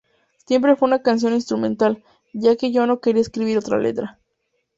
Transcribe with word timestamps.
Siempre 0.47 0.75
fue 0.75 0.87
una 0.87 1.03
canción 1.03 1.33
instrumental, 1.33 2.03
ya 2.33 2.55
que 2.55 2.71
yo 2.71 2.87
no 2.87 3.01
quería 3.01 3.21
escribir 3.21 3.59
otra 3.59 3.77
letra. 3.77 4.17